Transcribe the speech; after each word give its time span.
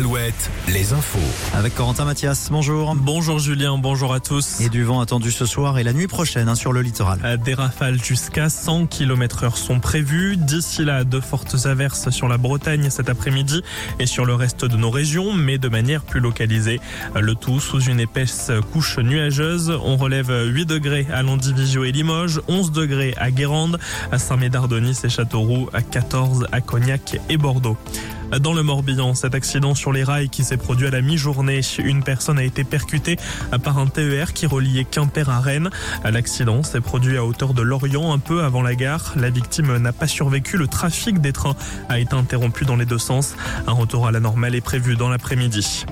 Alouette, 0.00 0.50
les 0.66 0.94
infos. 0.94 1.18
Avec 1.52 1.74
Corentin 1.74 2.06
Mathias, 2.06 2.48
bonjour. 2.50 2.94
Bonjour 2.96 3.38
Julien, 3.38 3.76
bonjour 3.76 4.14
à 4.14 4.20
tous. 4.20 4.58
Et 4.62 4.70
du 4.70 4.82
vent 4.82 5.02
attendu 5.02 5.30
ce 5.30 5.44
soir 5.44 5.78
et 5.78 5.82
la 5.84 5.92
nuit 5.92 6.06
prochaine 6.06 6.48
hein, 6.48 6.54
sur 6.54 6.72
le 6.72 6.80
littoral. 6.80 7.20
Euh, 7.22 7.36
Des 7.36 7.52
rafales 7.52 8.02
jusqu'à 8.02 8.48
100 8.48 8.86
km 8.86 9.44
heure 9.44 9.58
sont 9.58 9.78
prévues. 9.78 10.38
D'ici 10.38 10.86
là, 10.86 11.04
de 11.04 11.20
fortes 11.20 11.66
averses 11.66 12.08
sur 12.08 12.28
la 12.28 12.38
Bretagne 12.38 12.88
cet 12.88 13.10
après-midi 13.10 13.60
et 13.98 14.06
sur 14.06 14.24
le 14.24 14.34
reste 14.34 14.64
de 14.64 14.74
nos 14.74 14.88
régions, 14.88 15.34
mais 15.34 15.58
de 15.58 15.68
manière 15.68 16.00
plus 16.02 16.20
localisée. 16.20 16.80
Euh, 17.14 17.20
Le 17.20 17.34
tout 17.34 17.60
sous 17.60 17.82
une 17.82 18.00
épaisse 18.00 18.50
couche 18.72 18.96
nuageuse. 18.96 19.70
On 19.84 19.98
relève 19.98 20.32
8 20.46 20.64
degrés 20.64 21.06
à 21.12 21.22
Landivigio 21.22 21.84
et 21.84 21.92
Limoges, 21.92 22.40
11 22.48 22.72
degrés 22.72 23.12
à 23.18 23.30
Guérande, 23.30 23.78
à 24.10 24.18
Saint-Médard-de-Nice 24.18 25.04
et 25.04 25.10
Châteauroux, 25.10 25.68
à 25.74 25.82
14 25.82 26.46
à 26.52 26.62
Cognac 26.62 27.20
et 27.28 27.36
Bordeaux. 27.36 27.76
Dans 28.38 28.52
le 28.52 28.62
Morbihan, 28.62 29.14
cet 29.14 29.34
accident 29.34 29.74
sur 29.74 29.92
les 29.92 30.04
rails 30.04 30.28
qui 30.28 30.44
s'est 30.44 30.56
produit 30.56 30.86
à 30.86 30.90
la 30.90 31.00
mi-journée, 31.00 31.62
une 31.82 32.04
personne 32.04 32.38
a 32.38 32.44
été 32.44 32.62
percutée 32.62 33.16
par 33.64 33.78
un 33.78 33.88
TER 33.88 34.32
qui 34.32 34.46
reliait 34.46 34.84
Quimper 34.84 35.28
à 35.28 35.40
Rennes. 35.40 35.68
L'accident 36.04 36.62
s'est 36.62 36.80
produit 36.80 37.16
à 37.16 37.24
hauteur 37.24 37.54
de 37.54 37.62
Lorient, 37.62 38.12
un 38.12 38.20
peu 38.20 38.44
avant 38.44 38.62
la 38.62 38.76
gare. 38.76 39.14
La 39.16 39.30
victime 39.30 39.76
n'a 39.78 39.92
pas 39.92 40.06
survécu. 40.06 40.58
Le 40.58 40.68
trafic 40.68 41.20
des 41.20 41.32
trains 41.32 41.56
a 41.88 41.98
été 41.98 42.14
interrompu 42.14 42.64
dans 42.64 42.76
les 42.76 42.86
deux 42.86 42.98
sens. 42.98 43.34
Un 43.66 43.72
retour 43.72 44.06
à 44.06 44.12
la 44.12 44.20
normale 44.20 44.54
est 44.54 44.60
prévu 44.60 44.94
dans 44.94 45.08
l'après-midi. 45.08 45.84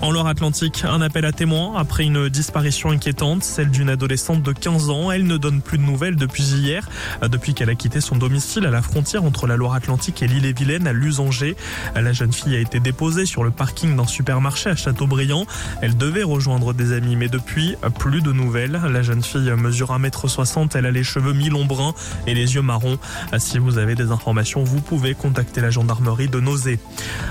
En 0.00 0.12
Loire-Atlantique, 0.12 0.84
un 0.84 1.00
appel 1.00 1.24
à 1.24 1.32
témoins 1.32 1.76
après 1.76 2.04
une 2.04 2.28
disparition 2.28 2.90
inquiétante, 2.90 3.42
celle 3.42 3.70
d'une 3.70 3.88
adolescente 3.88 4.42
de 4.42 4.52
15 4.52 4.90
ans. 4.90 5.10
Elle 5.10 5.26
ne 5.26 5.36
donne 5.36 5.60
plus 5.60 5.78
de 5.78 5.82
nouvelles 5.82 6.16
depuis 6.16 6.44
hier, 6.44 6.88
depuis 7.22 7.52
qu'elle 7.52 7.70
a 7.70 7.74
quitté 7.74 8.00
son 8.00 8.14
domicile 8.14 8.64
à 8.64 8.70
la 8.70 8.80
frontière 8.80 9.24
entre 9.24 9.48
la 9.48 9.56
Loire-Atlantique 9.56 10.22
et 10.22 10.28
l'île-et-Vilaine 10.28 10.86
à 10.86 10.92
Lusanger. 10.92 11.56
La 11.94 12.12
jeune 12.12 12.32
fille 12.32 12.56
a 12.56 12.58
été 12.58 12.80
déposée 12.80 13.26
sur 13.26 13.44
le 13.44 13.50
parking 13.50 13.96
d'un 13.96 14.06
supermarché 14.06 14.70
à 14.70 14.76
Châteaubriand. 14.76 15.46
Elle 15.82 15.96
devait 15.96 16.22
rejoindre 16.22 16.72
des 16.72 16.92
amis, 16.92 17.16
mais 17.16 17.28
depuis, 17.28 17.76
plus 17.98 18.22
de 18.22 18.32
nouvelles. 18.32 18.80
La 18.90 19.02
jeune 19.02 19.22
fille 19.22 19.50
mesure 19.52 19.90
1m60, 19.90 20.70
elle 20.74 20.86
a 20.86 20.90
les 20.90 21.04
cheveux 21.04 21.32
mi-longs 21.32 21.64
bruns 21.64 21.94
et 22.26 22.34
les 22.34 22.54
yeux 22.54 22.62
marrons. 22.62 22.98
Si 23.38 23.58
vous 23.58 23.78
avez 23.78 23.94
des 23.94 24.10
informations, 24.10 24.64
vous 24.64 24.80
pouvez 24.80 25.14
contacter 25.14 25.60
la 25.60 25.70
gendarmerie 25.70 26.28
de 26.28 26.40
Nausée. 26.40 26.78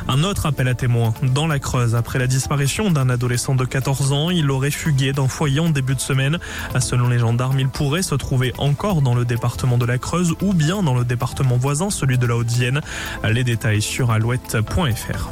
Un 0.07 0.23
autre 0.23 0.45
appel 0.45 0.67
à 0.67 0.73
témoins 0.73 1.13
dans 1.23 1.47
la 1.47 1.59
Creuse. 1.59 1.95
Après 1.95 2.19
la 2.19 2.27
disparition 2.27 2.91
d'un 2.91 3.09
adolescent 3.09 3.55
de 3.55 3.65
14 3.65 4.11
ans, 4.11 4.29
il 4.29 4.49
aurait 4.51 4.71
fugué 4.71 5.13
d'un 5.13 5.27
foyer 5.27 5.59
en 5.59 5.69
début 5.69 5.95
de 5.95 6.01
semaine. 6.01 6.39
Selon 6.79 7.07
les 7.07 7.19
gendarmes, 7.19 7.59
il 7.59 7.69
pourrait 7.69 8.01
se 8.01 8.15
trouver 8.15 8.53
encore 8.57 9.01
dans 9.01 9.15
le 9.15 9.25
département 9.25 9.77
de 9.77 9.85
la 9.85 9.97
Creuse 9.97 10.33
ou 10.41 10.53
bien 10.53 10.83
dans 10.83 10.95
le 10.95 11.05
département 11.05 11.57
voisin, 11.57 11.89
celui 11.89 12.17
de 12.17 12.25
la 12.25 12.35
Haute-Vienne. 12.35 12.81
Les 13.23 13.43
détails 13.43 13.81
sur 13.81 14.11
Alouette. 14.11 14.38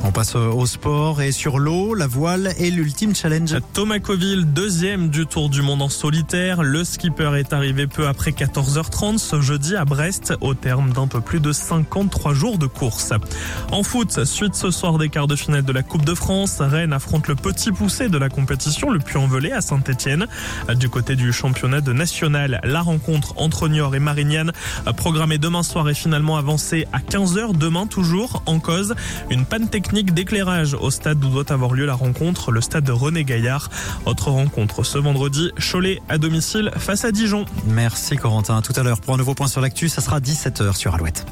On 0.03 0.11
passe 0.11 0.36
au 0.36 0.66
sport 0.66 1.22
et 1.22 1.31
sur 1.31 1.59
l'eau, 1.59 1.94
la 1.94 2.08
voile 2.08 2.53
et 2.58 2.69
l'ultime 2.69 3.16
challenge. 3.16 3.55
Thomas 3.73 4.00
Coville, 4.00 4.45
deuxième 4.45 5.09
du 5.09 5.25
Tour 5.25 5.50
du 5.50 5.61
Monde 5.61 5.81
en 5.81 5.89
solitaire. 5.89 6.63
Le 6.63 6.83
skipper 6.83 7.35
est 7.35 7.53
arrivé 7.53 7.88
peu 7.88 8.08
après 8.08 8.31
14h30 8.31 9.17
ce 9.17 9.41
jeudi 9.41 9.75
à 9.75 9.85
Brest 9.85 10.33
au 10.41 10.53
terme 10.53 10.91
d'un 10.91 11.08
peu 11.08 11.22
plus 11.22 11.39
de 11.39 11.52
53 11.52 12.33
jours 12.33 12.58
de 12.58 12.67
course. 12.67 13.13
En 13.72 13.83
foot, 13.83 14.25
suite 14.25 14.55
ce 14.55 14.72
soir 14.72 14.97
des 14.97 15.09
quarts 15.09 15.28
de 15.28 15.35
finale 15.35 15.63
de 15.63 15.72
la 15.72 15.83
Coupe 15.83 16.05
de 16.05 16.13
France, 16.13 16.58
Rennes 16.59 16.94
affronte 16.94 17.28
le 17.28 17.35
petit 17.35 17.72
poussé 17.72 18.09
de 18.09 18.17
la 18.17 18.30
compétition, 18.30 18.89
le 18.89 19.00
plus 19.00 19.17
envelé 19.17 19.52
à 19.52 19.61
Saint-Etienne. 19.61 20.28
Du 20.75 20.89
côté 20.89 21.16
du 21.16 21.33
championnat 21.33 21.81
de 21.81 21.94
national, 21.94 22.61
la 22.63 22.81
rencontre 22.81 23.33
entre 23.38 23.67
Niort 23.67 23.95
et 23.95 24.00
Marignane, 24.00 24.52
programmée 24.95 25.38
demain 25.38 25.63
soir, 25.63 25.89
est 25.89 25.94
finalement 25.94 26.38
avancée 26.38 26.88
à 26.94 27.00
15h 27.00 27.58
demain 27.58 27.88
toujours 27.88 28.44
en 28.45 28.59
cause. 28.59 28.95
Une 29.30 29.45
panne 29.45 29.70
technique 29.70 30.14
d'éclairage 30.14 30.73
au 30.73 30.92
stade 30.92 31.23
où 31.23 31.30
doit 31.30 31.52
avoir 31.52 31.73
lieu 31.73 31.86
la 31.86 31.94
rencontre, 31.94 32.52
le 32.52 32.62
stade 32.62 32.84
de 32.84 32.91
René 32.91 33.24
Gaillard. 33.24 33.69
Autre 34.06 34.31
rencontre 34.31 34.84
ce 34.84 34.97
vendredi, 34.97 35.52
Cholet 35.59 36.02
à 36.09 36.18
domicile 36.18 36.72
face 36.78 37.06
à 37.06 37.12
Dijon. 37.12 37.46
Merci 37.66 38.16
Corentin. 38.18 38.62
Tout 38.62 38.74
à 38.75 38.84
l'heure 38.84 39.02
pour 39.02 39.13
un 39.13 39.18
nouveau 39.18 39.34
point 39.34 39.47
sur 39.47 39.62
l'actu, 39.62 39.90
ça 39.90 40.02
sera 40.02 40.19
17h 40.19 40.75
sur 40.75 40.96
Alouette. 40.96 41.25